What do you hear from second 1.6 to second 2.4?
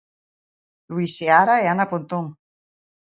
e Ana Pontón.